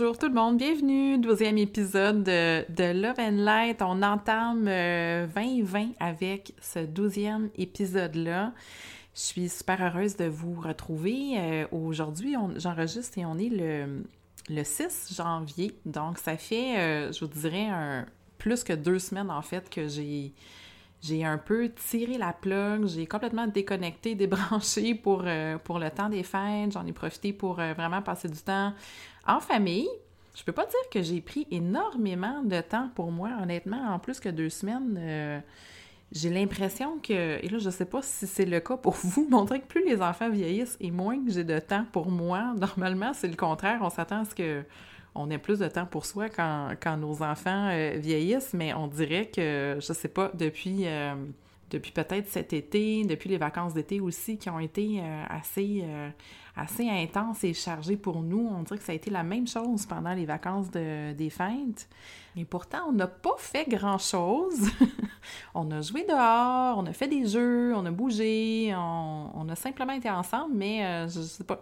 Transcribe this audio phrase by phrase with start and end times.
[0.00, 3.82] Bonjour tout le monde, bienvenue, deuxième épisode de, Love and Light.
[3.82, 8.54] On entame 2020 euh, avec ce douzième épisode-là.
[9.14, 11.34] Je suis super heureuse de vous retrouver.
[11.36, 14.02] Euh, aujourd'hui, j'enregistre et on est le,
[14.48, 15.78] le 6 janvier.
[15.84, 18.06] Donc, ça fait, euh, je vous dirais, un,
[18.38, 20.32] plus que deux semaines en fait que j'ai
[21.02, 25.24] j'ai un peu tiré la plug, j'ai complètement déconnecté, débranché pour,
[25.64, 26.72] pour le temps des fêtes.
[26.72, 28.74] J'en ai profité pour vraiment passer du temps
[29.26, 29.88] en famille,
[30.34, 34.20] je peux pas dire que j'ai pris énormément de temps pour moi, honnêtement, en plus
[34.20, 34.96] que deux semaines.
[34.98, 35.40] Euh,
[36.12, 39.60] j'ai l'impression que, et là, je sais pas si c'est le cas pour vous, montrer
[39.60, 42.54] que plus les enfants vieillissent et moins que j'ai de temps pour moi.
[42.58, 43.80] Normalement, c'est le contraire.
[43.82, 44.64] On s'attend à ce que
[45.14, 49.26] on ait plus de temps pour soi quand, nos enfants euh, vieillissent, mais on dirait
[49.26, 51.14] que, je sais pas, depuis, euh,
[51.70, 55.84] depuis peut-être cet été, depuis les vacances d'été aussi, qui ont été assez
[56.56, 58.48] assez intense et chargé pour nous.
[58.50, 61.88] On dirait que ça a été la même chose pendant les vacances de, des fêtes.
[62.36, 64.68] Et pourtant, on n'a pas fait grand-chose.
[65.54, 69.92] on a joué dehors, on a fait des jeux, on a bougé, on, a simplement
[69.92, 71.08] été ensemble, mais euh,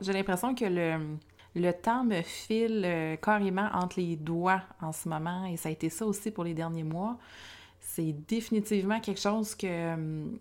[0.01, 1.17] j'ai l'impression que le,
[1.55, 5.73] le temps me file euh, carrément entre les doigts en ce moment, et ça a
[5.73, 7.17] été ça aussi pour les derniers mois.
[7.99, 10.37] C'est définitivement quelque chose que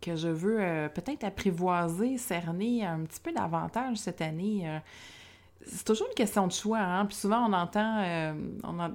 [0.00, 4.62] que je veux euh, peut-être apprivoiser, cerner un petit peu davantage cette année.
[4.66, 4.78] Euh,
[5.66, 7.04] c'est toujours une question de choix, hein?
[7.04, 8.32] Puis souvent, on entend, euh,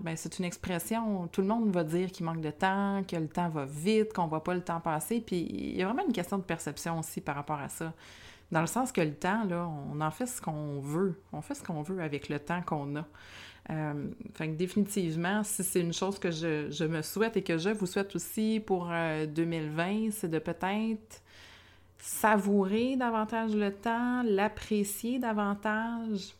[0.01, 3.27] ben, c'est une expression, tout le monde va dire qu'il manque de temps, que le
[3.27, 5.21] temps va vite, qu'on voit pas le temps passer.
[5.21, 7.93] Puis il y a vraiment une question de perception aussi par rapport à ça.
[8.51, 11.21] Dans le sens que le temps, là, on en fait ce qu'on veut.
[11.31, 13.05] On fait ce qu'on veut avec le temps qu'on a.
[13.71, 13.93] Euh,
[14.33, 17.85] fait que définitivement, si c'est une chose que je, me souhaite et que je vous
[17.85, 21.21] souhaite aussi pour 2020, euh, c'est de peut-être
[21.99, 26.33] savourer davantage le temps, l'apprécier davantage.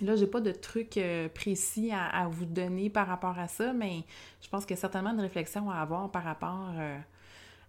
[0.00, 4.04] Là, j'ai pas de truc euh, précis à, vous donner par rapport à ça, mais
[4.42, 6.72] je pense qu'il y a certainement une réflexion à avoir par rapport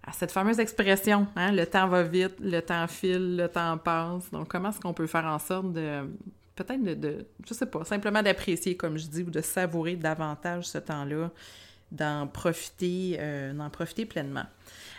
[0.04, 4.30] à cette fameuse expression, hein, le temps va vite, le temps file, le temps passe.
[4.32, 6.04] Donc, comment est-ce qu'on peut faire en sorte de
[6.64, 10.66] peut-être de, de, je sais pas, simplement d'apprécier, comme je dis, ou de savourer davantage
[10.66, 11.32] ce temps-là,
[11.92, 14.46] d'en profiter, euh, profiter pleinement.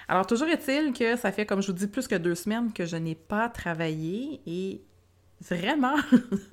[0.08, 2.84] Alors, toujours est-il que ça fait, comme je vous dis, plus que deux semaines que
[2.84, 4.80] je n'ai pas travaillé et
[5.40, 5.96] vraiment,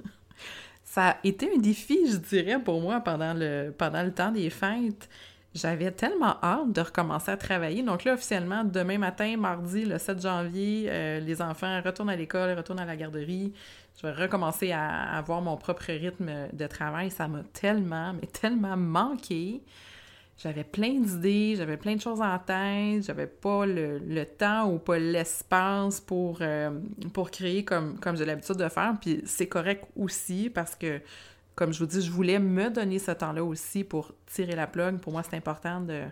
[0.84, 4.50] ça a été un défi, je dirais, pour moi pendant le, pendant le temps des
[4.50, 5.09] fêtes.
[5.56, 7.81] J'avais tellement hâte de recommencer à travailler.
[7.81, 12.56] Donc là, officiellement, demain matin, mardi, le 7 janvier, euh, les enfants retournent à l'école,
[12.56, 13.53] retournent à la garderie
[13.97, 17.09] je vais recommencer à avoir mon propre rythme de travail.
[17.09, 19.61] Ça m'a tellement, mais tellement manqué.
[20.37, 24.99] J'avais plein d'idées, j'avais plein de choses en tête, j'avais pas le, temps ou pas
[24.99, 26.79] l'espace pour, euh,
[27.11, 28.93] pour créer comme, comme j'ai l'habitude de faire.
[29.01, 31.01] Puis c'est correct aussi parce que,
[31.55, 34.99] comme je vous dis, je voulais me donner ce temps-là aussi pour tirer la plug.
[34.99, 36.03] Pour moi, c'est important de,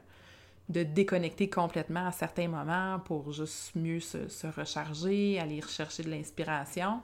[0.69, 6.09] de déconnecter complètement à certains moments pour juste mieux se, se recharger, aller rechercher de
[6.09, 7.01] l'inspiration.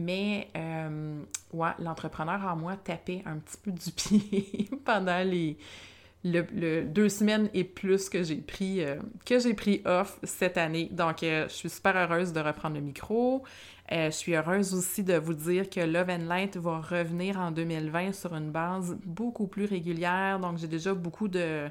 [0.00, 5.56] Mais, euh, ouais, l'entrepreneur en moi tapait un petit peu du pied pendant les
[6.22, 10.90] le, deux semaines et plus que j'ai pris, euh, que j'ai pris off cette année.
[10.92, 13.42] Donc, euh, je suis super heureuse de reprendre le micro.
[13.90, 18.12] je suis heureuse aussi de vous dire que Love and Light va revenir en 2020
[18.12, 20.38] sur une base beaucoup plus régulière.
[20.38, 21.68] Donc, j'ai déjà beaucoup de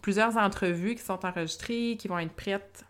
[0.00, 2.84] plusieurs entrevues qui sont enregistrées, qui vont être prêtes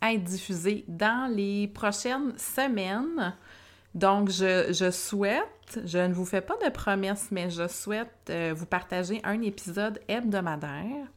[0.00, 3.34] à être diffusées dans les prochaines semaines.
[3.98, 8.64] Donc, je, souhaite, je ne vous fais pas de promesses, mais je souhaite euh, vous
[8.64, 11.08] partager un épisode hebdomadaire.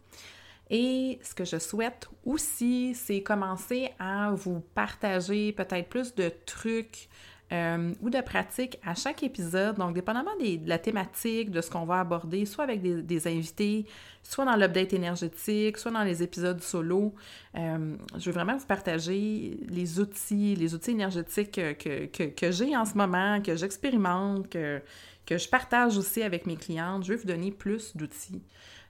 [0.72, 7.08] Et ce que je souhaite aussi, c'est commencer à vous partager peut-être plus de trucs
[7.52, 9.78] euh, ou de pratique à chaque épisode.
[9.78, 13.86] Donc, dépendamment de la thématique, de ce qu'on va aborder, soit avec des, invités,
[14.24, 17.14] soit dans l'update énergétique, soit dans les épisodes solo,
[17.58, 22.86] euh, je veux vraiment vous partager les outils, les outils énergétiques que, que, j'ai en
[22.86, 24.82] ce moment, que j'expérimente, que,
[25.26, 27.04] que je partage aussi avec mes clientes.
[27.04, 28.42] Je veux vous donner plus d'outils.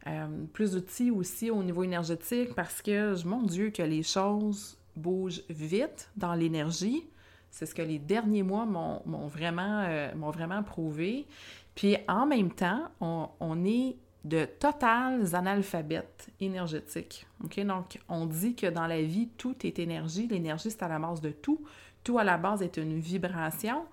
[0.08, 5.44] Euh, plus d'outils aussi au niveau énergétique parce que, mon Dieu, que les choses bougent
[5.50, 7.06] vite dans l'énergie.
[7.52, 11.28] C'est ce que les derniers mois m'ont vraiment, euh, vraiment prouvé.
[11.76, 17.28] Puis en même temps, on, est de totales analphabètes énergétiques.
[17.40, 20.28] Donc, on dit que dans la vie, tout est énergie.
[20.28, 21.62] L'énergie, c'est à la base de tout.
[22.04, 23.86] Tout à la base est une vibration,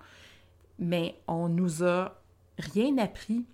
[0.79, 2.15] mais on nous a
[2.57, 3.45] rien appris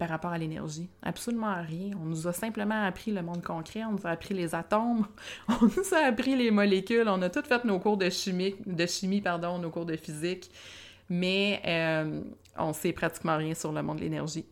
[0.00, 0.88] par rapport à l'énergie.
[1.02, 1.90] Absolument rien.
[2.02, 5.06] On nous a simplement appris le monde concret, on nous a appris les atomes,
[5.48, 8.86] on nous a appris les molécules, on a tout fait nos cours de chimie, de
[8.86, 10.50] chimie pardon, nos cours de physique,
[11.10, 12.22] mais euh,
[12.56, 14.46] on sait pratiquement rien sur le monde de l'énergie.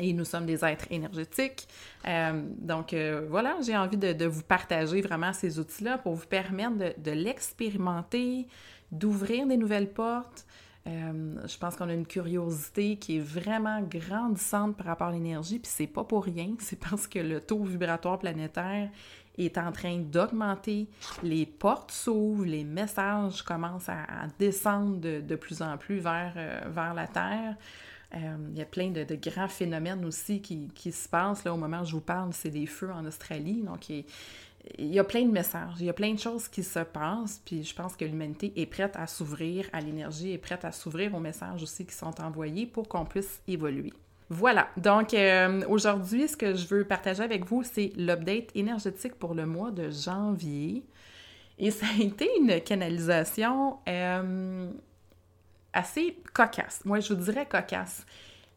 [0.00, 1.68] Et nous sommes des êtres énergétiques.
[2.08, 6.76] Euh, donc euh, voilà, j'ai envie de, vous partager vraiment ces outils-là pour vous permettre
[6.76, 8.48] de, de l'expérimenter,
[8.90, 10.44] d'ouvrir des nouvelles portes,
[10.86, 15.58] euh, je pense qu'on a une curiosité qui est vraiment grandissante par rapport à l'énergie,
[15.58, 18.90] puis c'est pas pour rien, c'est parce que le taux vibratoire planétaire
[19.38, 20.86] est en train d'augmenter,
[21.22, 26.94] les portes s'ouvrent, les messages commencent à, descendre de, plus en plus vers, euh, vers
[26.94, 27.56] la Terre.
[28.14, 31.42] Euh, il y a plein de, grands phénomènes aussi qui, qui, se passent.
[31.44, 33.62] Là, au moment où je vous parle, c'est des feux en Australie.
[33.62, 33.90] Donc,
[34.78, 37.40] il y a plein de messages, il y a plein de choses qui se passent,
[37.44, 41.14] puis je pense que l'humanité est prête à s'ouvrir à l'énergie, est prête à s'ouvrir
[41.14, 43.92] aux messages aussi qui sont envoyés pour qu'on puisse évoluer.
[44.30, 49.34] Voilà, donc euh, aujourd'hui, ce que je veux partager avec vous, c'est l'update énergétique pour
[49.34, 50.82] le mois de janvier.
[51.58, 54.70] Et ça a été une canalisation euh,
[55.72, 56.80] assez cocasse.
[56.84, 58.06] Moi, je vous dirais cocasse.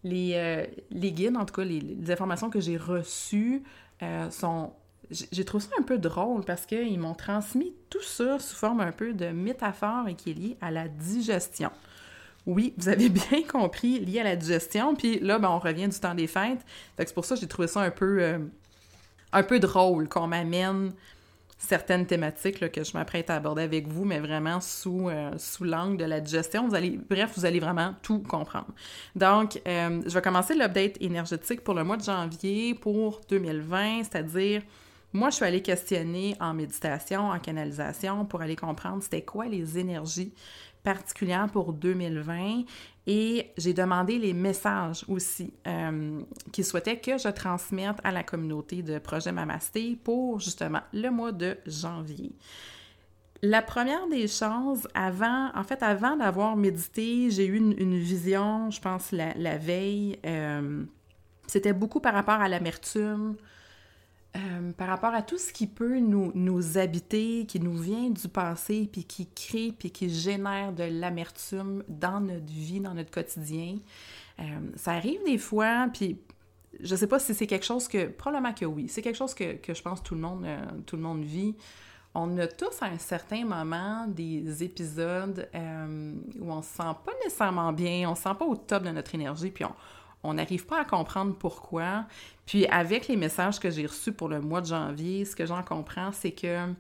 [0.04, 3.64] Les, euh, les guides, en tout cas, les, les informations que j'ai reçues
[4.30, 4.72] sont
[5.10, 8.92] j'ai trouvé ça un peu drôle parce qu'ils m'ont transmis tout ça sous forme un
[8.92, 11.72] peu de métaphore et qui est lié à la digestion.
[12.46, 14.96] Oui, vous avez bien compris, lié à la digestion.
[14.96, 16.60] Puis là, ben, on revient du temps des fêtes.
[16.98, 18.40] c'est pour ça que j'ai trouvé ça un peu, euh,
[19.34, 20.94] un peu drôle qu'on m'amène
[21.58, 25.98] certaines thématiques que je m'apprête à aborder avec vous, mais vraiment sous, euh, sous l'angle
[25.98, 26.68] de la digestion.
[26.68, 28.74] Vous allez, bref, vous allez vraiment tout comprendre.
[29.16, 34.62] Donc, euh, je vais commencer l'update énergétique pour le mois de janvier pour 2020, c'est-à-dire
[35.14, 39.78] moi, je suis allée questionner en méditation, en canalisation, pour aller comprendre c'était quoi les
[39.78, 40.34] énergies
[40.84, 42.64] particulières pour 2020
[43.08, 46.22] et j'ai demandé les messages aussi euh,
[46.52, 51.32] qu'ils souhaitaient que je transmette à la communauté de Projet Mamasté pour justement le mois
[51.32, 52.34] de janvier.
[53.42, 58.82] La première des choses, avant, en fait, avant d'avoir médité, j'ai eu une, vision, je
[58.82, 60.20] pense, la, veille.
[60.26, 60.84] Euh,
[61.46, 63.36] c'était beaucoup par rapport à l'amertume,
[64.38, 68.28] euh, par rapport à tout ce qui peut nous, nous habiter, qui nous vient du
[68.28, 73.78] passé, puis qui crée, puis qui génère de l'amertume dans notre vie, dans notre quotidien.
[74.40, 74.44] Euh,
[74.76, 76.20] ça arrive des fois, puis
[76.80, 79.58] je sais pas si c'est quelque chose que, probablement que oui, c'est quelque chose que,
[79.68, 81.56] je pense tout le monde, euh, tout le monde vit.
[82.14, 87.72] On a tous à un certain moment des épisodes où on se sent pas nécessairement
[87.74, 89.74] bien, on se sent pas au top de notre énergie, puis on,
[90.24, 92.06] on n'arrive pas à comprendre pourquoi.
[92.46, 95.64] Puis avec les messages que j'ai reçus pour le mois de janvier, ce que j'en
[95.64, 96.74] comprends, c'est que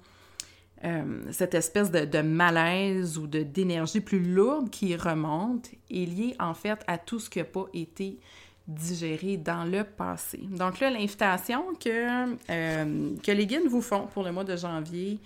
[0.83, 6.79] euh, cette espèce de, malaise ou d'énergie plus lourde qui remonte est liée en fait
[6.87, 8.19] à tout ce qui n'a pas été
[8.67, 10.39] digéré dans le passé.
[10.43, 15.19] Donc là, l'invitation que, euh, que les guides vous font pour le mois de janvier,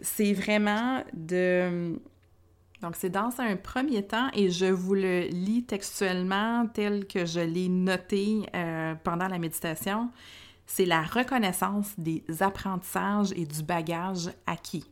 [0.00, 1.98] c'est vraiment de
[2.82, 7.40] donc, c'est dans un premier temps, et je vous le lis textuellement tel que je
[7.40, 10.10] l'ai noté euh, pendant la méditation,
[10.66, 14.84] c'est la reconnaissance des apprentissages et du bagage acquis.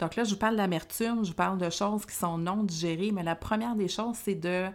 [0.00, 3.12] Donc là, je vous parle d'amertume, je vous parle de choses qui sont non digérées,
[3.12, 4.66] mais la première des choses, c'est de,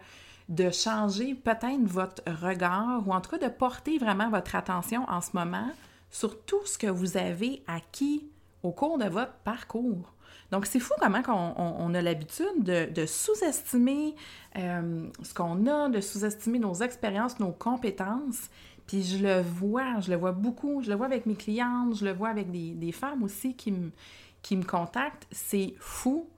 [0.49, 5.19] de changer peut-être votre regard, ou en tout cas de porter vraiment votre attention en
[5.19, 5.69] ce moment
[6.09, 8.25] sur tout ce que vous avez acquis
[8.61, 10.13] au cours de votre parcours.
[10.53, 14.13] Donc, c'est fou comment on, a l'habitude de, sous-estimer
[14.55, 18.51] euh, ce qu'on a, de sous-estimer nos expériences, nos compétences.
[18.85, 22.05] Puis je le vois, je le vois beaucoup, je le vois avec mes clientes, je
[22.05, 23.89] le vois avec des, femmes aussi qui me,
[24.43, 25.25] qui me contactent.
[25.31, 26.29] C'est fou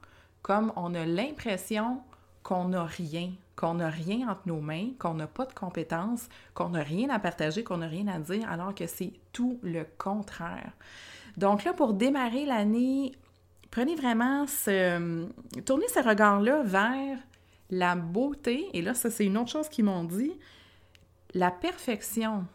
[0.41, 1.99] comme on a l'impression
[2.41, 6.69] qu'on n'a rien, qu'on n'a rien entre nos mains, qu'on n'a pas de compétences, qu'on
[6.69, 10.71] n'a rien à partager, qu'on n'a rien à dire, alors que c'est tout le contraire.
[11.35, 13.11] Donc là, pour démarrer l'année
[13.75, 15.27] prenez vraiment ce...
[15.65, 17.19] Tournez ce regard-là vers
[17.69, 20.31] la beauté, et là, ça c'est une autre chose qu'ils m'ont dit,
[21.33, 22.45] la perfection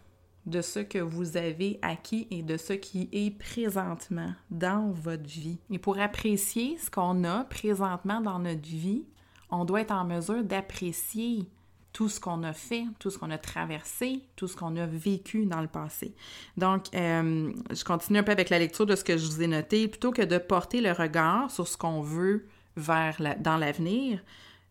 [0.46, 5.58] de ce que vous avez acquis et de ce qui est présentement dans votre vie.
[5.70, 9.04] Et pour apprécier ce qu'on a présentement dans notre vie,
[9.50, 11.44] on doit être en mesure d'apprécier
[11.92, 15.46] tout ce qu'on a fait, tout ce qu'on a traversé, tout ce qu'on a vécu
[15.46, 16.14] dans le passé.
[16.56, 19.46] Donc, euh, je continue un peu avec la lecture de ce que je vous ai
[19.46, 19.88] noté.
[19.88, 24.20] Plutôt que de porter le regard sur ce qu'on veut vers dans l'avenir,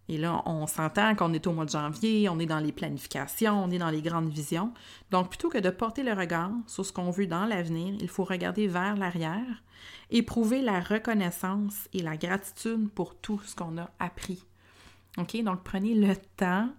[0.09, 3.63] et là, on s'entend qu'on est au mois de janvier, on est dans les planifications,
[3.63, 4.73] on est dans les grandes visions.
[5.11, 8.23] Donc, plutôt que de porter le regard sur ce qu'on veut dans l'avenir, il faut
[8.23, 9.63] regarder vers l'arrière,
[10.09, 14.43] éprouver la reconnaissance et la gratitude pour tout ce qu'on a appris.
[15.19, 15.43] OK?
[15.43, 16.69] Donc, prenez le temps,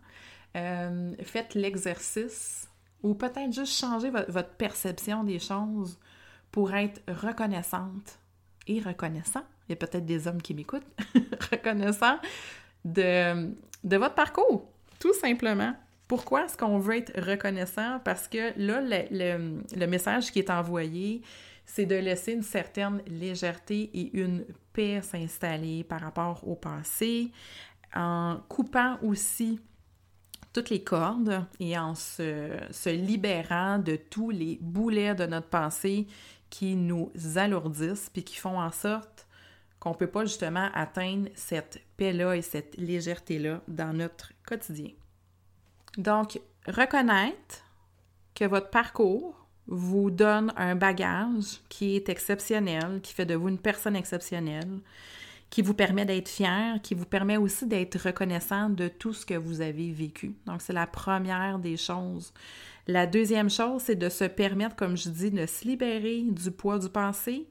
[0.57, 2.69] euh, faites l'exercice
[3.03, 5.99] ou peut-être juste changer votre perception des choses
[6.51, 8.19] pour être reconnaissante
[8.67, 9.43] et reconnaissant.
[9.69, 10.87] Il y a peut-être des hommes qui m'écoutent,
[11.51, 12.19] reconnaissant
[12.85, 13.55] de,
[13.85, 15.75] de votre parcours, tout simplement.
[16.09, 18.01] Pourquoi est-ce qu'on veut être reconnaissant?
[18.05, 21.23] Parce que là, le, le, message qui est envoyé,
[21.65, 27.31] c'est de laisser une certaine légèreté et une paix s'installer par rapport au passé,
[27.95, 29.61] en coupant aussi
[30.53, 36.07] toutes les cordes et en se, libérant de tous les boulets de notre passé
[36.49, 39.27] qui nous alourdissent puis qui font en sorte
[39.79, 44.91] qu'on ne peut pas justement atteindre cette paix-là et cette légèreté-là dans notre quotidien.
[45.97, 47.65] Donc, reconnaître
[48.35, 53.59] que votre parcours vous donne un bagage qui est exceptionnel, qui fait de vous une
[53.59, 54.81] personne exceptionnelle,
[55.51, 59.35] qui vous permet d'être fier, qui vous permet aussi d'être reconnaissant de tout ce que
[59.35, 60.37] vous avez vécu.
[60.47, 62.33] Donc, c'est la première des choses.
[62.87, 66.79] La deuxième chose, c'est de se permettre, comme je dis, de se libérer du poids
[66.79, 67.49] du passé,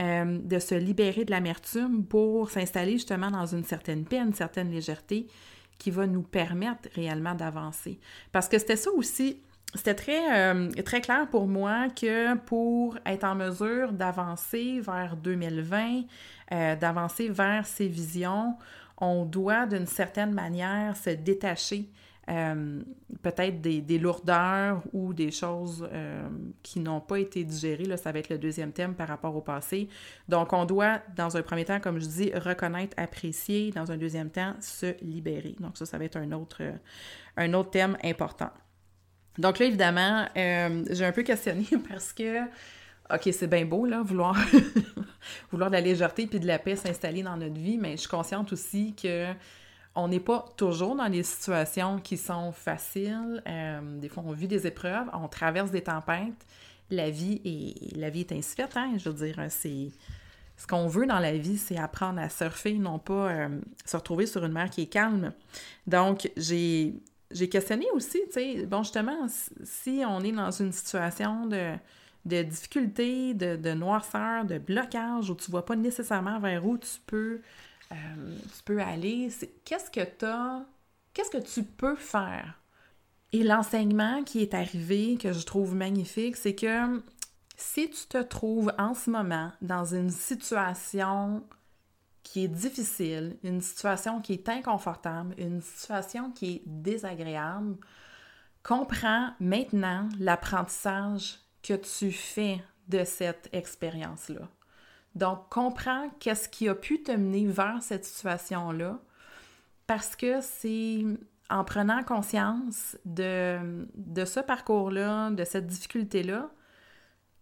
[0.00, 4.70] euh, de se libérer de l'amertume pour s'installer justement dans une certaine paix, une certaine
[4.70, 5.26] légèreté
[5.78, 8.00] qui va nous permettre réellement d'avancer.
[8.32, 9.42] Parce que c'était ça aussi,
[9.74, 16.02] c'était très, euh, très clair pour moi que pour être en mesure d'avancer vers 2020,
[16.52, 18.56] euh, d'avancer vers ces visions,
[18.98, 21.88] on doit d'une certaine manière se détacher
[22.30, 22.82] euh,
[23.22, 26.28] peut-être des, lourdeurs ou des choses euh,
[26.62, 27.84] qui n'ont pas été digérées.
[27.84, 29.88] Là, ça va être le deuxième thème par rapport au passé.
[30.28, 33.70] Donc, on doit, dans un premier temps, comme je dis, reconnaître, apprécier.
[33.72, 35.56] Dans un deuxième temps, se libérer.
[35.58, 36.62] Donc, ça, ça va être un autre,
[37.36, 38.50] un autre thème important.
[39.38, 42.40] Donc là, évidemment, j'ai un peu questionné parce que,
[43.12, 44.36] OK, c'est bien beau, là, vouloir,
[45.50, 48.08] vouloir de la légèreté puis de la paix s'installer dans notre vie, mais je suis
[48.08, 49.26] consciente aussi que
[49.94, 53.42] on n'est pas toujours dans des situations qui sont faciles.
[53.46, 56.46] Euh, des fois, on vit des épreuves, on traverse des tempêtes.
[56.90, 58.94] La vie est, la vie est ainsi faite, hein?
[58.96, 59.90] Je veux dire, c'est...
[60.56, 63.48] Ce qu'on veut dans la vie, c'est apprendre à surfer, non pas euh,
[63.84, 65.32] se retrouver sur une mer qui est calme.
[65.86, 66.94] Donc, j'ai,
[67.30, 69.26] j'ai questionné aussi, tu sais, bon, justement,
[69.64, 71.72] si on est dans une situation de,
[72.24, 77.40] de difficulté, de, de de blocage, où tu vois pas nécessairement vers où tu peux
[77.92, 79.28] euh, aller,
[79.64, 80.64] qu'est-ce que tu
[81.12, 82.58] qu'est-ce que tu peux faire?
[83.32, 87.02] Et l'enseignement qui est arrivé, que je trouve magnifique, c'est que
[87.56, 91.42] si tu te trouves en ce moment dans une situation
[92.22, 97.76] qui est difficile, une situation qui est inconfortable, une situation qui est désagréable,
[98.62, 104.48] comprends maintenant l'apprentissage que tu fais de cette expérience-là.
[105.14, 108.98] Donc, comprends qu'est-ce qui a pu te mener vers cette situation-là,
[109.86, 111.04] parce que c'est
[111.50, 116.50] en prenant conscience de, de ce parcours-là, de cette difficulté-là,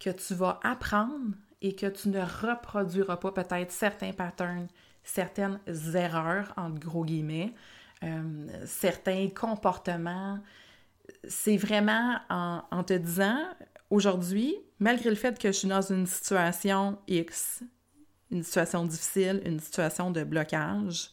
[0.00, 4.66] que tu vas apprendre et que tu ne reproduiras pas peut-être certains patterns,
[5.04, 5.60] certaines
[5.94, 7.54] erreurs, entre gros guillemets,
[8.02, 10.40] euh, certains comportements.
[11.28, 13.44] C'est vraiment en, en te disant,
[13.90, 17.62] aujourd'hui, malgré le fait que je suis dans une situation X,
[18.30, 21.10] une situation difficile, une situation de blocage,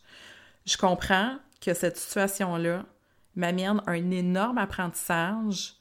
[0.65, 2.85] je comprends que cette situation-là
[3.35, 5.75] m'amène un énorme apprentissage,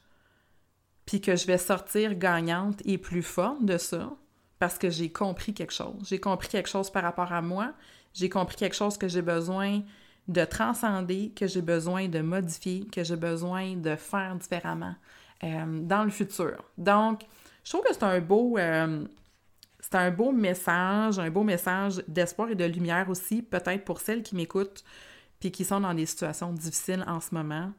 [1.04, 4.12] puis que je vais sortir gagnante et plus forte de ça,
[4.58, 6.08] parce que j'ai compris quelque chose.
[6.08, 7.74] J'ai compris quelque chose par rapport à moi,
[8.14, 9.82] j'ai compris quelque chose que j'ai besoin
[10.28, 14.96] de transcender, que j'ai besoin de modifier, que j'ai besoin de faire différemment
[15.44, 16.64] euh, dans le futur.
[16.78, 17.22] Donc,
[17.64, 18.58] je trouve que c'est un beau...
[18.58, 19.04] Euh,
[19.78, 24.24] c'est un beau message, un beau message d'espoir et de lumière aussi, peut-être pour celles
[24.24, 24.82] qui m'écoutent
[25.38, 27.72] puis qui sont dans des situations difficiles en ce moment.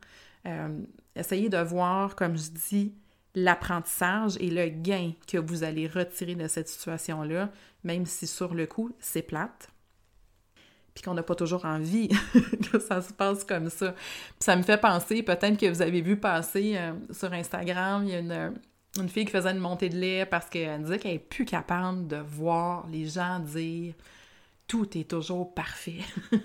[0.45, 0.79] Euh,
[1.15, 2.95] essayez de voir, comme je dis,
[3.35, 7.51] l'apprentissage et le gain que vous allez retirer de cette situation-là,
[7.83, 9.69] même si sur le coup, c'est plate
[10.97, 12.07] puis qu'on n'a pas toujours envie
[12.71, 13.91] que ça se passe comme ça.
[13.91, 18.09] Puis ça me fait penser, peut-être que vous avez vu passer euh, sur Instagram, il
[18.09, 18.53] y a une,
[18.99, 22.07] une, fille qui faisait une montée de lait parce qu'elle disait qu'elle n'est plus capable
[22.07, 23.93] de voir les gens dire
[24.65, 25.99] tout est toujours parfait.
[26.31, 26.39] puis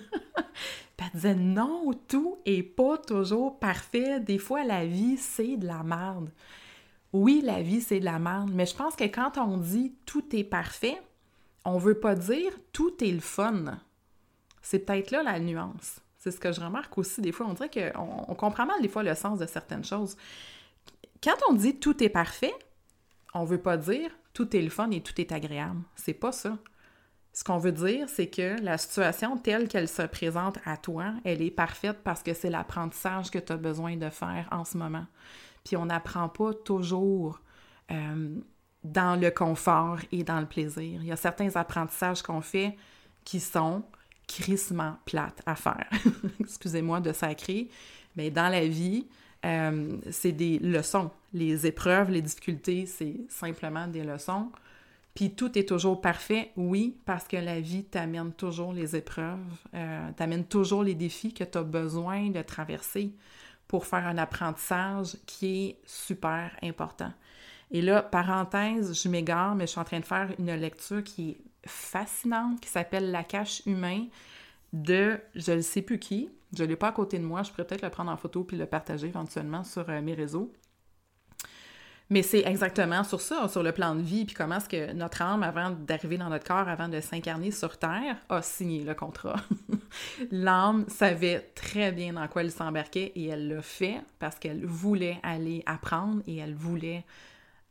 [0.99, 4.19] elle disait non, tout est pas toujours parfait.
[4.19, 6.29] Des fois, la vie, c'est de la merde.
[7.11, 10.35] Oui, la vie, c'est de la merde, mais je pense que quand on dit tout
[10.35, 11.01] est parfait,
[11.65, 13.79] on veut pas dire tout est le fun.
[14.63, 15.99] C'est peut-être là la nuance.
[16.17, 17.45] C'est ce que je remarque aussi des fois.
[17.47, 20.17] On dirait qu'on on comprend mal des fois le sens de certaines choses.
[21.21, 22.53] Quand on dit tout est parfait,
[23.33, 25.81] on veut pas dire tout est le fun et tout est agréable.
[25.95, 26.57] C'est pas ça.
[27.33, 31.41] Ce qu'on veut dire, c'est que la situation telle qu'elle se présente à toi, elle
[31.41, 35.05] est parfaite parce que c'est l'apprentissage que tu as besoin de faire en ce moment.
[35.65, 37.39] Puis on n'apprend pas toujours
[37.91, 38.35] euh,
[38.83, 41.01] dans le confort et dans le plaisir.
[41.01, 42.77] Il y a certains apprentissages qu'on fait
[43.23, 43.83] qui sont
[44.27, 45.89] crissement plate à faire.
[46.39, 47.69] Excusez-moi de sacrer,
[48.15, 49.07] mais dans la vie,
[49.45, 51.11] euh, c'est des leçons.
[51.33, 54.51] Les épreuves, les difficultés, c'est simplement des leçons.
[55.13, 59.37] Puis tout est toujours parfait, oui, parce que la vie t'amène toujours les épreuves,
[59.75, 63.11] euh, t'amène toujours les défis que tu as besoin de traverser
[63.67, 67.11] pour faire un apprentissage qui est super important.
[67.69, 71.31] Et là, parenthèse, je m'égare, mais je suis en train de faire une lecture qui
[71.31, 74.05] est fascinante qui s'appelle La cache humain
[74.73, 76.29] de je ne sais plus qui.
[76.55, 77.43] Je ne l'ai pas à côté de moi.
[77.43, 80.51] Je pourrais peut-être le prendre en photo puis le partager éventuellement sur euh, mes réseaux.
[82.09, 85.21] Mais c'est exactement sur ça, sur le plan de vie, puis comment est-ce que notre
[85.21, 89.37] âme, avant d'arriver dans notre corps, avant de s'incarner sur Terre, a signé le contrat.
[90.31, 95.19] L'âme savait très bien dans quoi elle s'embarquait et elle l'a fait parce qu'elle voulait
[95.23, 97.05] aller apprendre et elle voulait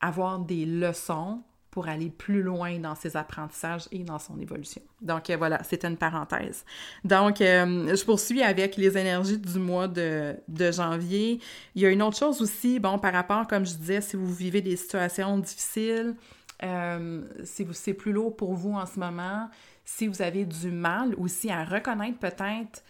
[0.01, 1.43] avoir des leçons
[1.73, 4.83] pour aller plus loin dans ses apprentissages et dans son évolution.
[5.01, 6.67] Donc euh, voilà, c'était une parenthèse.
[7.03, 10.37] Donc, euh, je poursuis avec les énergies du mois de,
[10.71, 11.41] janvier.
[11.75, 14.33] Il y a une autre chose aussi, bon, par rapport, comme je disais, si vous
[14.33, 16.15] vivez des situations difficiles,
[16.63, 19.49] euh, si c'est plus lourd pour vous en ce moment,
[19.87, 22.85] si vous avez du mal aussi à reconnaître peut-être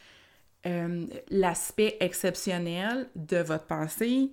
[1.30, 4.30] l'aspect exceptionnel de votre pensée,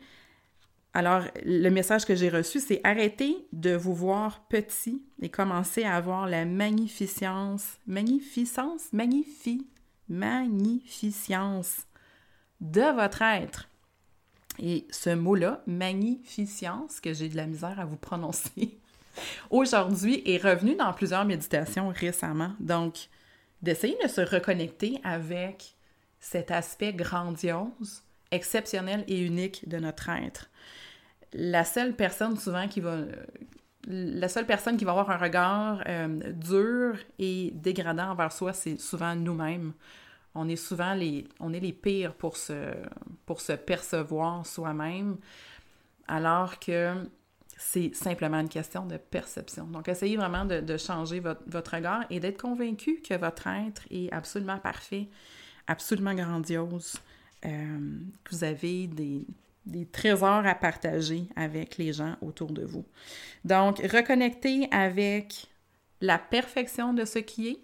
[0.93, 5.95] alors, le message que j'ai reçu, c'est arrêtez de vous voir petit et commencez à
[5.95, 9.67] avoir la magnificence, magnificence, magnifie,
[10.08, 11.86] magnificence
[12.60, 13.69] de votre être.
[14.58, 18.80] Et ce mot-là, magnificence, que j'ai de la misère à vous prononcer,
[19.52, 22.54] aujourd'hui est revenu dans plusieurs méditations récemment.
[22.60, 23.10] Donc,
[23.62, 25.75] d'essayer de se reconnecter avec
[26.19, 30.50] cet aspect grandiose, exceptionnel et unique de notre être
[31.34, 33.06] la seule personne souvent qui va
[33.88, 38.80] la seule personne qui va avoir un regard euh, dur et dégradant envers soi, c'est
[38.80, 39.74] souvent nous-mêmes.
[40.36, 42.74] On est souvent les, on est les pires pour se,
[43.26, 45.18] pour se percevoir soi-même,
[46.08, 46.94] alors que
[47.58, 49.65] c'est simplement une question de perception.
[49.65, 54.60] Donc, essayez vraiment de, changer votre, regard et d'être convaincu que votre être est absolument
[54.60, 55.08] parfait,
[55.68, 56.98] absolument grandiose,
[57.45, 59.25] euh, que vous avez des,
[59.65, 62.86] des trésors à partager avec les gens autour de vous.
[63.45, 65.47] Donc, reconnecter avec
[66.02, 67.60] la perfection de ce qui est.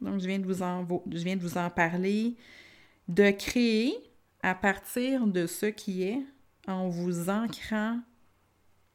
[0.00, 2.36] Donc, je viens de vous en, je viens de vous en parler.
[3.08, 3.94] De créer
[4.42, 6.22] à partir de ce qui est
[6.66, 7.98] en vous ancrant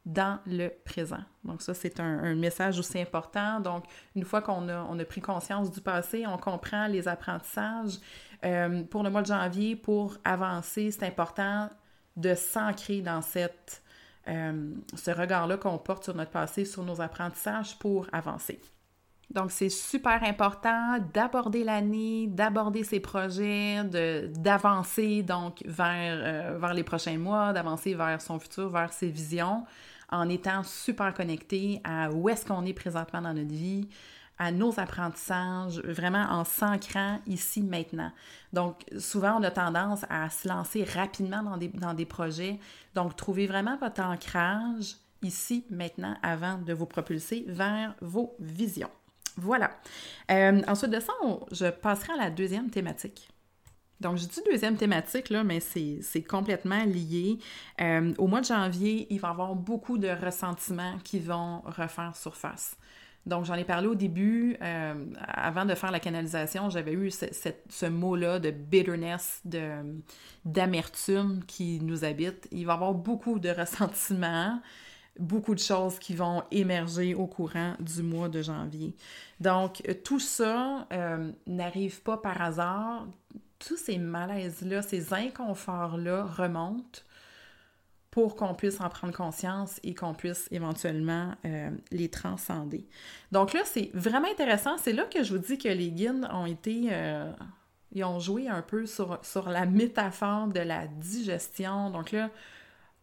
[0.04, 1.22] dans le présent.
[1.44, 3.60] Donc ça, c'est un, message aussi important.
[3.60, 7.98] Donc, une fois qu'on a, on a pris conscience du passé, on comprend les apprentissages.
[8.44, 11.70] Euh, pour le mois de janvier, pour avancer, c'est important
[12.16, 13.82] de s'ancrer dans cette,
[14.28, 18.60] euh, ce regard-là qu'on porte sur notre passé, sur nos apprentissages pour avancer.
[19.30, 23.82] Donc, c'est super important d'aborder l'année, d'aborder ses projets,
[24.36, 29.64] d'avancer donc vers, euh, vers les prochains mois, d'avancer vers son futur, vers ses visions,
[30.10, 33.88] en étant super connecté à où est-ce qu'on est présentement dans notre vie,
[34.38, 38.10] à nos apprentissages, vraiment en s'ancrant ici maintenant.
[38.52, 42.58] Donc, souvent, on a tendance à se lancer rapidement dans des, projets.
[42.94, 48.90] Donc, trouvez vraiment votre ancrage ici maintenant avant de vous propulser vers vos visions.
[49.36, 49.70] Voilà.
[50.30, 51.12] Euh, ensuite de ça,
[51.50, 53.33] je passerai à la deuxième thématique.
[54.00, 57.38] Donc, je dis deuxième thématique, là, mais c'est complètement lié.
[57.80, 62.14] Euh, au mois de janvier, il va y avoir beaucoup de ressentiments qui vont refaire
[62.16, 62.76] surface.
[63.26, 67.86] Donc, j'en ai parlé au début, euh, avant de faire la canalisation, j'avais eu ce,
[67.86, 69.42] mot-là de bitterness,
[70.44, 72.46] d'amertume qui nous habite.
[72.52, 74.60] Il va y avoir beaucoup de ressentiments,
[75.18, 78.94] beaucoup de choses qui vont émerger au courant du mois de janvier.
[79.40, 83.06] Donc, tout ça euh, n'arrive pas par hasard.
[83.58, 87.00] Tous ces malaises-là, ces inconforts-là remontent
[88.10, 92.86] pour qu'on puisse en prendre conscience et qu'on puisse éventuellement euh, les transcender.
[93.32, 94.78] Donc là, c'est vraiment intéressant.
[94.78, 96.88] C'est là que je vous dis que les guides ont été...
[96.92, 97.32] Euh,
[97.90, 101.90] ils ont joué un peu sur, sur la métaphore de la digestion.
[101.90, 102.30] Donc là,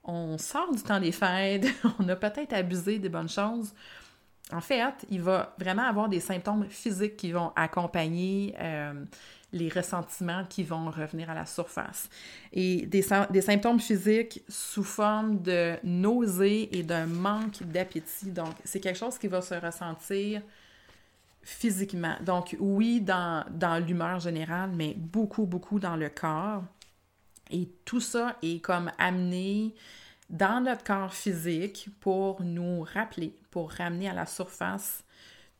[0.03, 1.67] on sort du temps des fêtes,
[1.99, 3.73] on a peut-être abusé des bonnes choses.
[4.51, 8.93] En fait, il va vraiment avoir des symptômes physiques qui vont accompagner euh,
[9.53, 12.09] les ressentiments qui vont revenir à la surface.
[12.53, 18.31] Et des, des symptômes physiques sous forme de nausée et d'un manque d'appétit.
[18.31, 20.41] Donc, c'est quelque chose qui va se ressentir
[21.43, 22.15] physiquement.
[22.21, 26.63] Donc, oui, dans, dans l'humeur générale, mais beaucoup, beaucoup dans le corps.
[27.49, 29.73] Et tout ça est comme amené
[30.29, 35.03] dans notre corps physique pour nous rappeler, pour ramener à la surface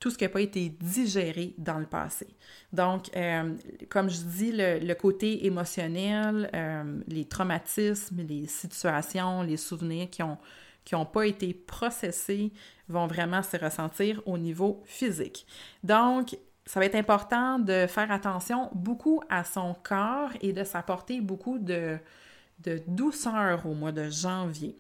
[0.02, 2.28] tout ce qui n'a pas été digéré dans le passé.
[2.74, 3.56] Donc, euh,
[3.88, 10.38] comme je dis, le, côté émotionnel, euh, les traumatismes, les situations, les souvenirs qui n'ont
[10.84, 12.52] qui ont pas été processés
[12.90, 15.46] vont vraiment se ressentir au niveau physique.
[15.84, 16.36] Donc,
[16.66, 21.60] ça va être important de faire attention beaucoup à son corps et de s'apporter beaucoup
[21.60, 22.00] de,
[22.64, 24.76] de douceur au mois de janvier.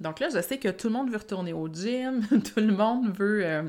[0.00, 3.16] Donc là, je sais que tout le monde veut retourner au gym, tout le monde
[3.16, 3.62] veut euh,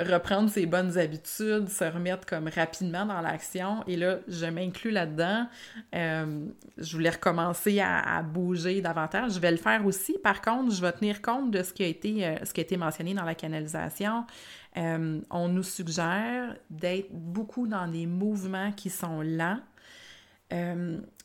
[0.00, 3.84] reprendre ses bonnes habitudes, se remettre comme rapidement dans l'action.
[3.86, 5.46] Et là, je m'inclus là-dedans.
[5.94, 6.46] Euh,
[6.78, 9.34] je voulais recommencer à, bouger davantage.
[9.34, 10.16] Je vais le faire aussi.
[10.22, 12.64] Par contre, je vais tenir compte de ce qui a été, euh, ce qui a
[12.64, 14.24] été mentionné dans la canalisation.
[14.76, 19.60] on nous suggère d'être beaucoup dans des mouvements qui sont lents.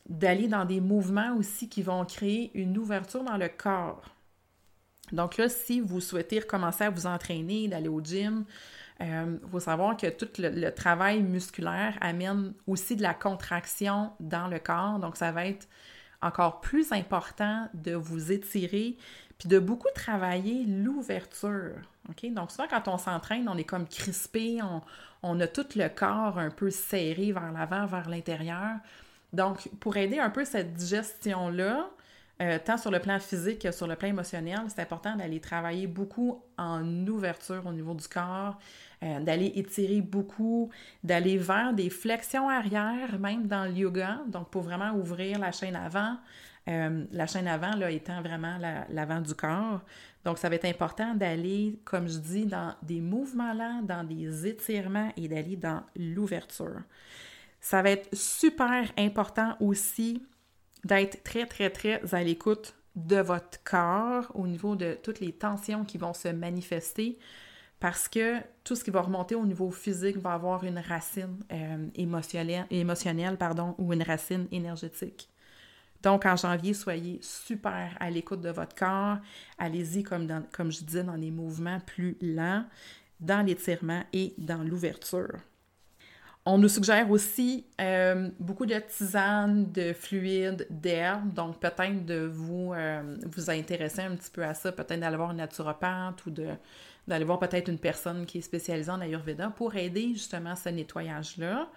[0.08, 4.02] d'aller dans des mouvements aussi qui vont créer une ouverture dans le corps.
[5.12, 8.44] Donc là, si vous souhaitez recommencer à vous entraîner, d'aller au gym,
[9.00, 14.46] il euh, faut savoir que tout le, travail musculaire amène aussi de la contraction dans
[14.46, 14.98] le corps.
[14.98, 15.66] Donc, ça va être
[16.20, 18.96] encore plus important de vous étirer
[19.38, 21.76] puis de beaucoup travailler l'ouverture.
[22.06, 24.82] Donc, souvent, quand on s'entraîne, on est comme crispé, on,
[25.22, 28.76] on, a tout le corps un peu serré vers l'avant, vers l'intérieur.
[29.32, 31.88] Donc, pour aider un peu cette digestion-là,
[32.40, 35.86] euh, tant sur le plan physique que sur le plan émotionnel, c'est important d'aller travailler
[35.86, 38.58] beaucoup en ouverture au niveau du corps,
[39.02, 40.70] euh, d'aller étirer beaucoup,
[41.04, 45.76] d'aller vers des flexions arrière, même dans le yoga, donc pour vraiment ouvrir la chaîne
[45.76, 46.16] avant.
[46.68, 48.56] Euh, la chaîne avant, là, étant vraiment
[48.90, 49.80] l'avant du corps.
[50.24, 54.46] Donc, ça va être important d'aller, comme je dis, dans des mouvements lents, dans des
[54.46, 56.82] étirements et d'aller dans l'ouverture.
[57.60, 60.22] Ça va être super important aussi
[60.84, 65.84] d'être très, très, très à l'écoute de votre corps au niveau de toutes les tensions
[65.84, 67.18] qui vont se manifester
[67.80, 71.86] parce que tout ce qui va remonter au niveau physique va avoir une racine euh,
[71.94, 75.30] émotionnelle, pardon, ou une racine énergétique.
[76.02, 79.18] Donc, en janvier, soyez super à l'écoute de votre corps.
[79.58, 82.64] Allez-y, comme, comme je disais, dans les mouvements plus lents,
[83.18, 85.38] dans l'étirement et dans l'ouverture.
[86.46, 92.72] On nous suggère aussi euh, beaucoup de tisanes, de fluides, d'herbes, donc peut-être de vous,
[92.72, 97.24] euh, vous intéresser un petit peu à ça, peut-être d'aller voir une naturopathe ou d'aller
[97.26, 101.68] voir peut-être une personne qui est spécialisée en Ayurveda pour aider justement ce nettoyage-là,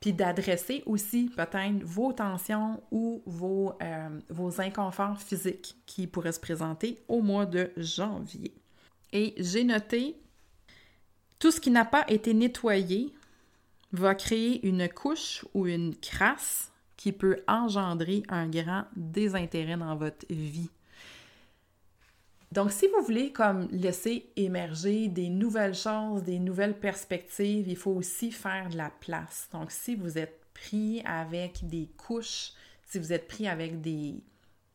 [0.00, 6.40] puis d'adresser aussi peut-être vos tensions ou vos, euh, vos inconforts physiques qui pourraient se
[6.40, 8.54] présenter au mois de janvier.
[9.12, 10.16] Et j'ai noté
[11.38, 13.12] tout ce qui n'a pas été nettoyé
[13.92, 20.26] va créer une couche ou une crasse qui peut engendrer un grand désintérêt dans votre
[20.28, 20.70] vie.
[22.50, 27.90] Donc, si vous voulez comme laisser émerger des nouvelles choses, des nouvelles perspectives, il faut
[27.90, 29.48] aussi faire de la place.
[29.52, 32.52] Donc, si vous êtes pris avec des couches,
[32.86, 34.14] si vous êtes pris avec des,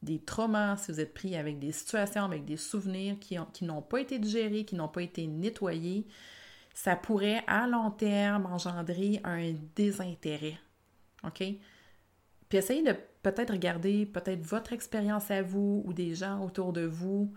[0.04, 4.02] des traumas, si vous êtes pris avec des situations, avec des souvenirs qui n'ont pas
[4.02, 6.06] été digérés, qui n'ont pas été nettoyés,
[6.74, 10.58] ça pourrait à long terme engendrer un désintérêt.
[11.24, 11.44] OK?
[12.50, 16.86] Puis essayez de peut-être regarder peut-être votre expérience à vous ou des gens autour de
[16.86, 17.34] vous.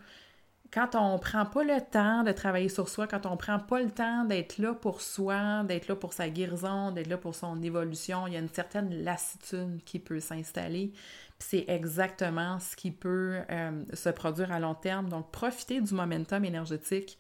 [0.73, 3.59] Quand on ne prend pas le temps de travailler sur soi, quand on ne prend
[3.59, 7.35] pas le temps d'être là pour soi, d'être là pour sa guérison, d'être là pour
[7.35, 10.93] son évolution, il y a une certaine lassitude qui peut s'installer.
[11.39, 15.09] C'est exactement ce qui peut euh, se produire à long terme.
[15.09, 17.17] Donc, profitez du momentum énergétique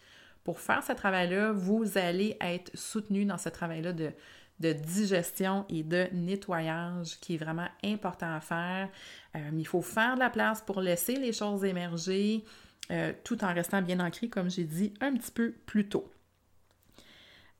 [0.46, 4.12] pour faire ce travail-là, vous allez être soutenu dans ce travail-là de,
[4.60, 8.88] digestion et de nettoyage qui est vraiment important à faire.
[9.34, 12.44] Euh, il faut faire de la place pour laisser les choses émerger
[12.92, 16.08] euh, tout en restant bien ancré, comme j'ai dit un petit peu plus tôt.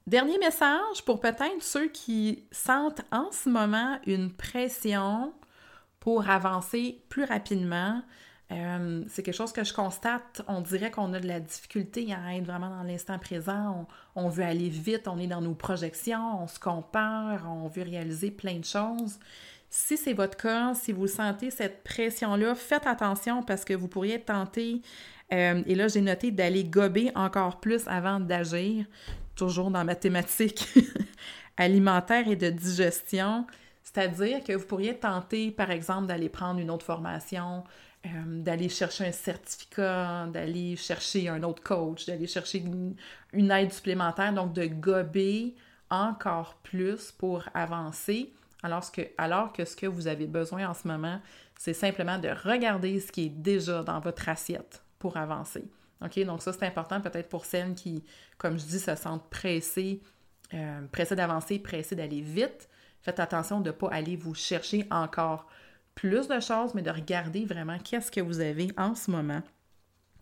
[0.07, 5.35] Dernier message pour peut-être ceux qui sentent en ce moment une pression
[5.99, 8.01] pour avancer plus rapidement.
[8.53, 10.43] Euh, c'est quelque chose que je constate.
[10.47, 13.89] On dirait qu'on a de la difficulté à être vraiment dans l'instant présent.
[14.15, 18.31] On, veut aller vite, on est dans nos projections, on se compare, on veut réaliser
[18.31, 19.19] plein de choses.
[19.69, 24.15] Si c'est votre cas, si vous sentez cette pression-là, faites attention parce que vous pourriez
[24.15, 24.81] être tenté,
[25.33, 28.87] euh, et là j'ai noté d'aller gober encore plus avant d'agir,
[29.35, 30.69] toujours dans ma thématique
[31.57, 33.45] alimentaire et de digestion.
[33.83, 37.65] C'est-à-dire que vous pourriez tenter, par exemple, d'aller prendre une autre formation,
[38.07, 42.65] euh, d'aller chercher un certificat, d'aller chercher un autre coach, d'aller chercher
[43.33, 45.55] une, aide supplémentaire, donc de gober
[45.91, 51.21] encore plus pour avancer, alors que, ce que vous avez besoin en ce moment,
[51.59, 55.65] c'est simplement de regarder ce qui est déjà dans votre assiette pour avancer.
[56.05, 56.19] OK?
[56.25, 58.03] Donc ça, c'est important peut-être pour celles qui,
[58.39, 60.01] comme je dis, se sentent pressées,
[60.55, 62.69] euh, pressées d'avancer, pressées d'aller vite.
[63.03, 65.47] Faites attention de ne pas aller vous chercher encore
[65.97, 69.43] plus de choses, mais de regarder vraiment qu'est-ce que vous avez en ce moment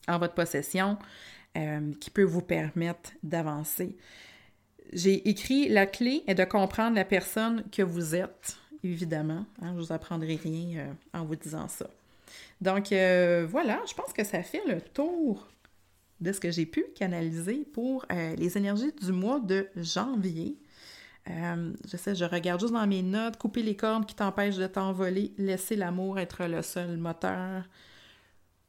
[0.08, 0.96] en votre possession
[1.56, 3.96] euh, qui peut vous permettre d'avancer.
[4.92, 9.46] J'ai écrit la clé est de comprendre la personne que vous êtes, évidemment.
[9.60, 11.88] Hein, je ne vous apprendrai rien euh, en vous disant ça.
[12.60, 15.48] Donc euh, voilà, je pense que ça fait le tour
[16.20, 18.06] de ce que j'ai pu canaliser pour
[18.38, 20.56] les énergies du mois de janvier.
[21.30, 24.66] Euh, je sais, je regarde juste dans mes notes, couper les cordes qui t'empêchent de
[24.66, 27.64] t'envoler, laisser l'amour être le seul moteur.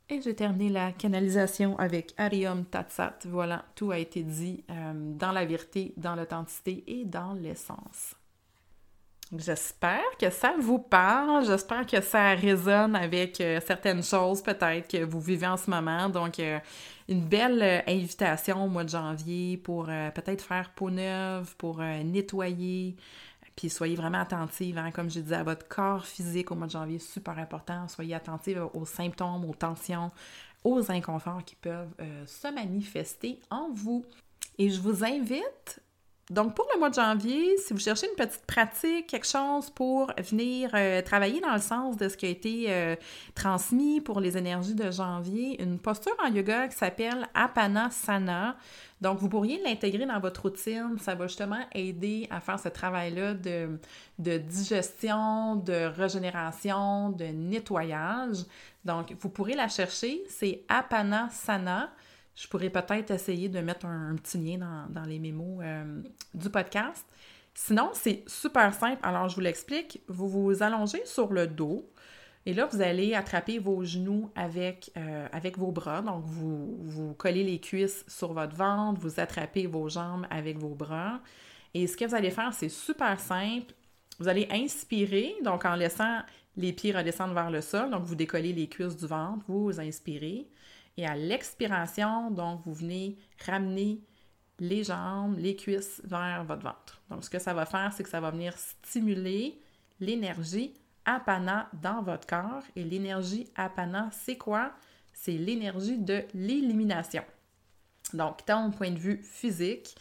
[0.07, 3.19] Et j'ai terminé la canalisation avec Arium Tatsat.
[3.25, 8.15] Voilà, tout a été dit euh, dans la vérité, dans l'authenticité et dans l'essence.
[9.35, 15.03] J'espère que ça vous parle, j'espère que ça résonne avec euh, certaines choses peut-être que
[15.03, 16.07] vous vivez en ce moment.
[16.07, 16.39] Donc,
[17.07, 22.95] une belle euh, invitation au mois de janvier pour peut-être faire peau neuve, pour nettoyer,
[23.55, 26.71] puis soyez vraiment attentive, hein, comme je disais, à votre corps physique au mois de
[26.71, 27.87] janvier, super important.
[27.87, 30.11] Soyez attentive aux symptômes, aux tensions,
[30.63, 31.93] aux inconforts qui peuvent
[32.25, 34.03] se manifester en vous.
[34.57, 35.81] Et je vous invite
[36.31, 40.11] donc, pour le mois de janvier, si vous cherchez une petite pratique, quelque chose pour
[40.17, 42.95] venir euh, travailler dans le sens de ce qui a été euh,
[43.35, 48.57] transmis pour les énergies de janvier, une posture en yoga qui s'appelle Apana Sana.
[49.01, 50.97] Donc, vous pourriez l'intégrer dans votre routine.
[50.99, 53.77] Ça va justement aider à faire ce travail-là de,
[54.17, 58.37] de digestion, de régénération, de nettoyage.
[58.83, 60.23] Donc, vous pourrez la chercher.
[60.27, 61.91] C'est Apana Sana.
[62.35, 66.01] Je pourrais peut-être essayer de mettre un, petit lien dans, les mémos euh,
[66.33, 67.05] du podcast.
[67.53, 68.99] Sinon, c'est super simple.
[69.03, 70.01] Alors, je vous l'explique.
[70.07, 71.89] Vous vous allongez sur le dos
[72.47, 76.01] et là, vous allez attraper vos genoux avec, euh, avec vos bras.
[76.01, 80.75] Donc, vous, vous collez les cuisses sur votre ventre, vous attrapez vos jambes avec vos
[80.75, 81.21] bras.
[81.73, 83.73] Et ce que vous allez faire, c'est super simple.
[84.19, 86.21] Vous allez inspirer, donc en laissant
[86.55, 87.89] les pieds redescendre vers le sol.
[87.89, 90.47] Donc, vous décollez les cuisses du ventre, vous inspirez.
[90.97, 94.01] Et à l'expiration, donc, vous venez ramener
[94.59, 97.01] les jambes, les cuisses vers votre ventre.
[97.09, 99.59] Donc, ce que ça va faire, c'est que ça va venir stimuler
[99.99, 102.63] l'énergie apana dans votre corps.
[102.75, 104.71] Et l'énergie apana, c'est quoi?
[105.13, 107.23] C'est l'énergie de l'élimination.
[108.13, 109.95] Donc, tant au point de vue physique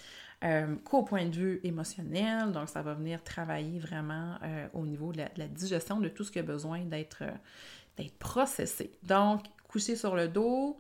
[0.45, 2.53] euh, qu'au point de vue émotionnel.
[2.53, 6.31] Donc, ça va venir travailler vraiment euh, au niveau de la, digestion de tout ce
[6.31, 8.93] qui a besoin d'être euh, processé.
[9.03, 9.43] Donc,
[9.81, 10.79] sur le dos,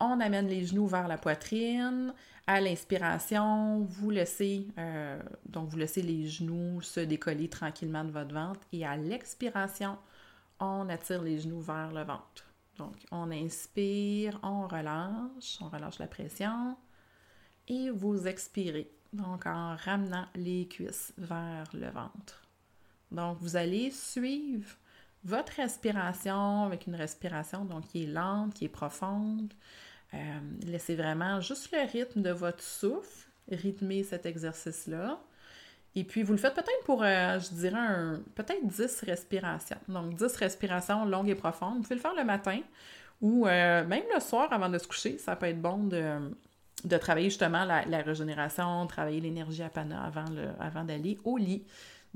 [0.00, 2.12] on amène les genoux vers la poitrine.
[2.46, 8.32] À l'inspiration, vous laissez euh, donc vous laissez les genoux se décoller tranquillement de votre
[8.32, 9.98] ventre et à l'expiration,
[10.60, 12.44] on attire les genoux vers le ventre.
[12.78, 16.76] Donc on inspire, on relâche, on relâche la pression
[17.68, 18.90] et vous expirez.
[19.12, 22.42] Donc en ramenant les cuisses vers le ventre.
[23.10, 24.68] Donc vous allez suivre
[25.26, 29.52] votre respiration avec une respiration donc qui est lente, qui est profonde.
[30.14, 30.18] Euh,
[30.66, 35.20] laissez vraiment juste le rythme de votre souffle rythmer cet exercice-là.
[35.94, 39.78] Et puis, vous le faites peut-être pour, euh, je dirais, peut-être 10 respirations.
[39.88, 41.76] Donc, 10 respirations longues et profondes.
[41.76, 42.60] Vous pouvez le faire le matin
[43.22, 45.16] ou euh, même le soir avant de se coucher.
[45.18, 49.70] Ça peut être bon de, travailler justement la, régénération, travailler l'énergie à
[50.60, 51.64] avant d'aller au lit.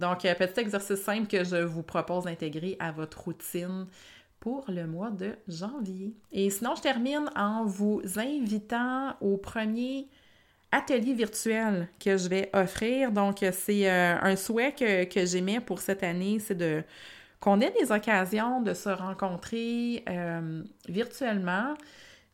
[0.01, 3.87] Donc, petit exercice simple que je vous propose d'intégrer à votre routine
[4.41, 6.15] pour le mois de janvier.
[6.33, 10.09] Et sinon, je termine en vous invitant au premier
[10.73, 13.13] atelier virtuel que je vais offrir.
[13.13, 16.83] Donc, c'est euh, un souhait que, que j'émets pour cette année, c'est de
[17.39, 21.75] qu'on ait des occasions de se rencontrer euh, virtuellement.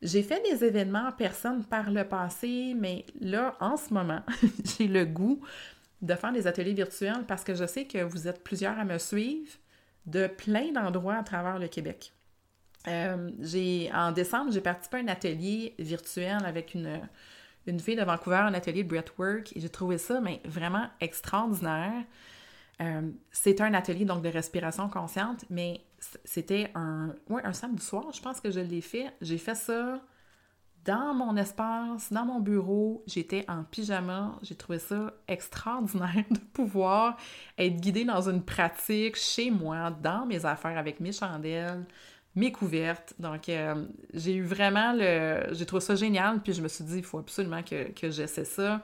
[0.01, 4.21] J'ai fait des événements en personne par le passé, mais là, en ce moment,
[4.77, 5.41] j'ai le goût
[6.01, 8.97] de faire des ateliers virtuels parce que je sais que vous êtes plusieurs à me
[8.97, 9.51] suivre
[10.05, 12.13] de plein d'endroits à travers le Québec.
[12.87, 17.01] Euh, en décembre, j'ai participé à un atelier virtuel avec une,
[17.65, 22.03] une fille de Vancouver, un atelier de breathwork, et j'ai trouvé ça vraiment extraordinaire.
[22.81, 25.81] Euh, c'était un atelier donc de respiration consciente, mais
[26.23, 29.11] c'était un, ouais, un samedi soir, je pense que je l'ai fait.
[29.19, 29.99] J'ai fait ça
[30.87, 33.03] dans mon espace, dans mon bureau.
[33.05, 34.39] J'étais en pyjama.
[34.41, 37.17] J'ai trouvé ça extraordinaire de pouvoir
[37.57, 41.85] être guidée dans une pratique chez moi, dans mes affaires, avec mes chandelles,
[42.35, 43.13] mes couvertes.
[43.19, 45.53] Donc, euh, j'ai eu vraiment le...
[45.53, 48.45] J'ai trouvé ça génial, puis je me suis dit, il faut absolument que, que j'essaie
[48.45, 48.81] ça.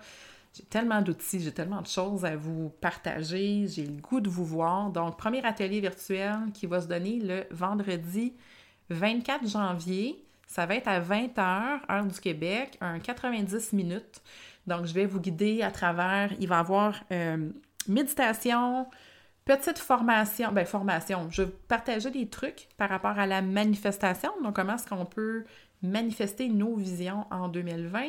[0.54, 4.46] J'ai tellement d'outils, j'ai tellement de choses à vous partager, j'ai le goût de vous
[4.46, 4.90] voir.
[4.92, 8.34] Donc, premier atelier virtuel qui va se donner le vendredi
[8.90, 10.24] 24 janvier.
[10.54, 14.22] Ça va être à 20h, heure du Québec, un 90 minutes.
[14.68, 17.50] Donc, je vais vous guider à travers, il va y avoir euh,
[17.88, 18.86] méditation,
[19.46, 24.56] petite formation, ben formation, je vais partager des trucs par rapport à la manifestation, donc
[24.56, 25.44] comment est-ce qu'on peut
[25.82, 28.04] manifester nos visions en 2020.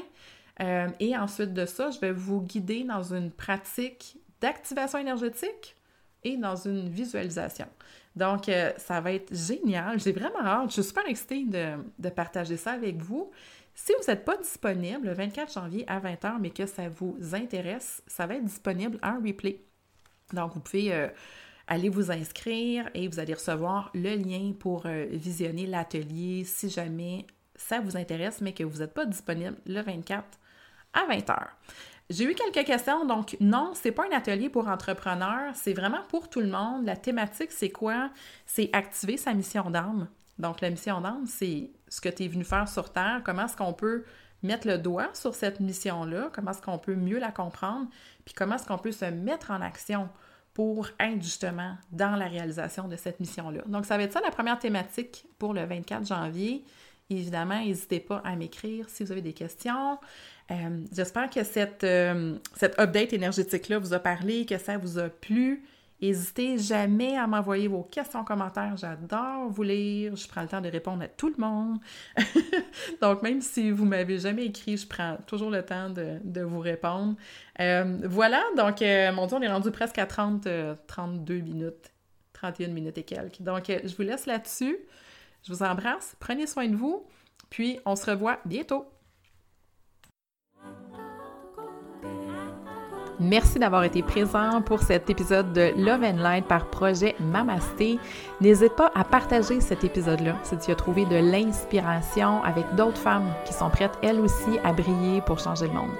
[0.61, 5.77] Euh, et ensuite de ça, je vais vous guider dans une pratique d'activation énergétique
[6.25, 7.67] et dans une visualisation.
[8.17, 9.99] Donc, euh, ça va être génial.
[10.01, 10.71] J'ai vraiment hâte.
[10.71, 13.31] Je suis super excitée de, partager ça avec vous.
[13.75, 18.03] Si vous n'êtes pas disponible le 24 janvier à 20h, mais que ça vous intéresse,
[18.07, 19.61] ça va être disponible en replay.
[20.33, 21.09] Donc, vous pouvez euh,
[21.67, 27.81] aller vous inscrire et vous allez recevoir le lien pour visionner l'atelier si jamais ça
[27.81, 30.25] vous intéresse, mais que vous n'êtes pas disponible le 24
[30.93, 31.37] à 20h.
[32.11, 36.29] J'ai eu quelques questions, donc non, c'est pas un atelier pour entrepreneurs, c'est vraiment pour
[36.29, 36.85] tout le monde.
[36.85, 38.11] La thématique, c'est quoi?
[38.45, 40.09] C'est activer sa mission d'âme.
[40.38, 43.57] Donc, la mission d'âme, c'est ce que tu es venu faire sur Terre, comment est-ce
[43.57, 44.05] qu'on peut
[44.43, 47.87] mettre le doigt sur cette mission-là, comment est-ce qu'on peut mieux la comprendre,
[48.27, 50.11] puis comment est-ce qu'on peut se mettre en action
[50.53, 53.62] pour être justement dans la réalisation de cette mission-là?
[53.67, 56.64] Donc, ça va être ça la première thématique pour le 24 janvier.
[57.11, 59.99] Évidemment, n'hésitez pas à m'écrire si vous avez des questions.
[60.51, 65.11] Euh, j'espère que cette, euh, cette update énergétique-là vous a parlé, que ça vous a
[65.11, 65.64] plu.
[66.01, 68.77] N'hésitez jamais à m'envoyer vos questions en commentaire.
[68.77, 70.17] J'adore vous lire.
[70.17, 71.79] Je prends le temps de répondre à tout le monde.
[73.03, 77.17] donc, même si vous m'avez jamais écrit, je prends toujours le temps de, vous répondre.
[77.61, 78.43] Euh, voilà.
[78.57, 78.81] Donc,
[79.14, 80.49] mon Dieu, on est rendu presque à 30,
[80.87, 81.93] 32 minutes,
[82.33, 83.40] 31 minutes et quelques.
[83.40, 84.77] Donc, je vous laisse là-dessus.
[85.47, 86.17] Je vous embrasse.
[86.21, 87.07] Prenez soin de vous.
[87.51, 88.87] Puis, on se revoit bientôt.
[93.21, 97.99] Merci d'avoir été présent pour cet épisode de Love and Light par projet Mamasté.
[98.41, 103.33] N'hésite pas à partager cet épisode-là si tu as trouvé de l'inspiration avec d'autres femmes
[103.45, 105.93] qui sont prêtes elles aussi à briller pour changer le monde.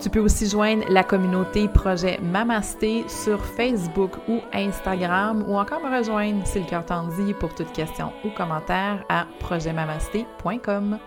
[0.00, 5.96] Tu peux aussi joindre la communauté projet Mamasté sur Facebook ou Instagram ou encore me
[5.96, 10.98] rejoindre si le cœur t'en dit pour toute question ou commentaire à projetmamasté.com.